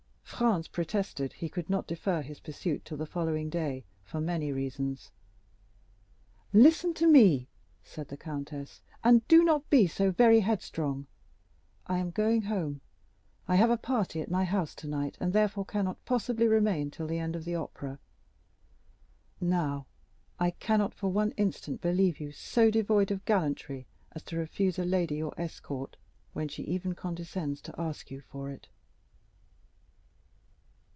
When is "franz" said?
0.41-0.67